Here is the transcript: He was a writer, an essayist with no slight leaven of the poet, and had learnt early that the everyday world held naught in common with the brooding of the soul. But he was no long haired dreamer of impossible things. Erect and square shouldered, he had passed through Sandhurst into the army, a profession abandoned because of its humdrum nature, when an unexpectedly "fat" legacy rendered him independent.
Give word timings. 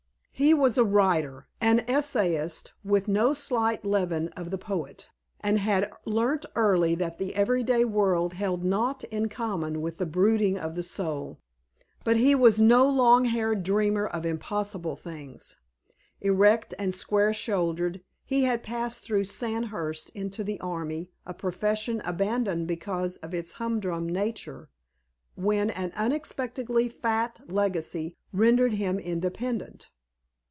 He 0.33 0.55
was 0.55 0.75
a 0.75 0.83
writer, 0.83 1.45
an 1.61 1.81
essayist 1.87 2.73
with 2.83 3.07
no 3.07 3.35
slight 3.35 3.85
leaven 3.85 4.29
of 4.29 4.49
the 4.49 4.57
poet, 4.57 5.11
and 5.39 5.59
had 5.59 5.91
learnt 6.03 6.47
early 6.55 6.95
that 6.95 7.19
the 7.19 7.35
everyday 7.35 7.85
world 7.85 8.33
held 8.33 8.63
naught 8.63 9.03
in 9.11 9.29
common 9.29 9.83
with 9.83 9.99
the 9.99 10.07
brooding 10.07 10.57
of 10.57 10.73
the 10.73 10.81
soul. 10.81 11.37
But 12.03 12.17
he 12.17 12.33
was 12.33 12.59
no 12.59 12.89
long 12.89 13.25
haired 13.25 13.61
dreamer 13.61 14.07
of 14.07 14.25
impossible 14.25 14.95
things. 14.95 15.57
Erect 16.21 16.73
and 16.79 16.95
square 16.95 17.33
shouldered, 17.33 18.01
he 18.25 18.41
had 18.45 18.63
passed 18.63 19.01
through 19.03 19.25
Sandhurst 19.25 20.09
into 20.15 20.43
the 20.43 20.59
army, 20.59 21.11
a 21.23 21.35
profession 21.35 22.01
abandoned 22.03 22.65
because 22.67 23.17
of 23.17 23.35
its 23.35 23.51
humdrum 23.53 24.09
nature, 24.09 24.71
when 25.35 25.69
an 25.69 25.91
unexpectedly 25.95 26.89
"fat" 26.89 27.41
legacy 27.47 28.17
rendered 28.33 28.73
him 28.73 28.97
independent. 28.97 29.91